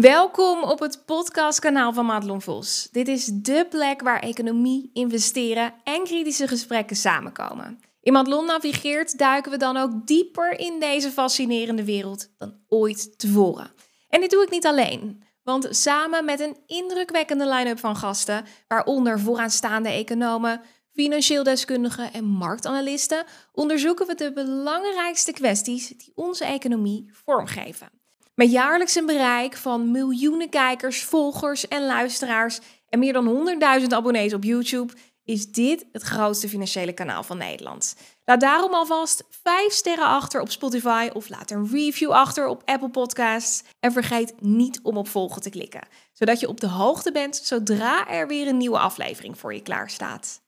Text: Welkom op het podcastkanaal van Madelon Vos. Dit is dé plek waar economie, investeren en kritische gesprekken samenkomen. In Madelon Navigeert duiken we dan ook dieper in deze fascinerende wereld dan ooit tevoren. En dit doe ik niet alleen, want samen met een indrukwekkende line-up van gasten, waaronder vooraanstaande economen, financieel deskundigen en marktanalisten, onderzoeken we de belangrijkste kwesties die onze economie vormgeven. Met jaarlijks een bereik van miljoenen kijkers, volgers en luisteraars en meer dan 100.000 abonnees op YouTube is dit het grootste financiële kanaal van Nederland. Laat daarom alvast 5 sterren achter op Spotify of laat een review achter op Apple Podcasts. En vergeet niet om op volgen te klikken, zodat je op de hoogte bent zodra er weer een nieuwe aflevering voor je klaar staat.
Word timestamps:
Welkom 0.00 0.62
op 0.62 0.78
het 0.78 1.02
podcastkanaal 1.06 1.92
van 1.92 2.06
Madelon 2.06 2.42
Vos. 2.42 2.88
Dit 2.92 3.08
is 3.08 3.26
dé 3.26 3.64
plek 3.64 4.02
waar 4.02 4.20
economie, 4.20 4.90
investeren 4.92 5.74
en 5.84 6.04
kritische 6.04 6.48
gesprekken 6.48 6.96
samenkomen. 6.96 7.80
In 8.00 8.12
Madelon 8.12 8.46
Navigeert 8.46 9.18
duiken 9.18 9.50
we 9.50 9.56
dan 9.56 9.76
ook 9.76 10.06
dieper 10.06 10.58
in 10.58 10.80
deze 10.80 11.10
fascinerende 11.10 11.84
wereld 11.84 12.28
dan 12.38 12.54
ooit 12.68 13.18
tevoren. 13.18 13.72
En 14.08 14.20
dit 14.20 14.30
doe 14.30 14.42
ik 14.42 14.50
niet 14.50 14.66
alleen, 14.66 15.22
want 15.42 15.68
samen 15.70 16.24
met 16.24 16.40
een 16.40 16.56
indrukwekkende 16.66 17.48
line-up 17.48 17.78
van 17.78 17.96
gasten, 17.96 18.44
waaronder 18.68 19.20
vooraanstaande 19.20 19.88
economen, 19.88 20.60
financieel 20.92 21.42
deskundigen 21.42 22.12
en 22.12 22.24
marktanalisten, 22.24 23.24
onderzoeken 23.52 24.06
we 24.06 24.14
de 24.14 24.32
belangrijkste 24.32 25.32
kwesties 25.32 25.88
die 25.88 26.12
onze 26.14 26.44
economie 26.44 27.10
vormgeven. 27.12 28.04
Met 28.36 28.50
jaarlijks 28.50 28.94
een 28.94 29.06
bereik 29.06 29.56
van 29.56 29.90
miljoenen 29.90 30.48
kijkers, 30.48 31.02
volgers 31.02 31.68
en 31.68 31.86
luisteraars 31.86 32.60
en 32.88 32.98
meer 32.98 33.12
dan 33.12 33.58
100.000 33.80 33.86
abonnees 33.88 34.34
op 34.34 34.44
YouTube 34.44 34.92
is 35.24 35.52
dit 35.52 35.86
het 35.92 36.02
grootste 36.02 36.48
financiële 36.48 36.92
kanaal 36.92 37.22
van 37.22 37.38
Nederland. 37.38 37.96
Laat 38.24 38.40
daarom 38.40 38.74
alvast 38.74 39.24
5 39.42 39.72
sterren 39.72 40.06
achter 40.06 40.40
op 40.40 40.50
Spotify 40.50 41.08
of 41.12 41.28
laat 41.28 41.50
een 41.50 41.68
review 41.70 42.10
achter 42.10 42.46
op 42.46 42.62
Apple 42.64 42.90
Podcasts. 42.90 43.62
En 43.80 43.92
vergeet 43.92 44.34
niet 44.40 44.80
om 44.82 44.96
op 44.96 45.08
volgen 45.08 45.42
te 45.42 45.50
klikken, 45.50 45.88
zodat 46.12 46.40
je 46.40 46.48
op 46.48 46.60
de 46.60 46.68
hoogte 46.68 47.12
bent 47.12 47.36
zodra 47.36 48.08
er 48.08 48.26
weer 48.26 48.46
een 48.46 48.56
nieuwe 48.56 48.78
aflevering 48.78 49.38
voor 49.38 49.54
je 49.54 49.62
klaar 49.62 49.90
staat. 49.90 50.40